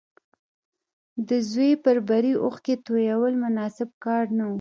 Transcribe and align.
د 1.27 1.29
زوی 1.49 1.71
پر 1.83 1.97
بري 2.09 2.33
اوښکې 2.43 2.75
تويول 2.85 3.33
مناسب 3.43 3.89
کار 4.05 4.25
نه 4.37 4.43
و 4.47 4.49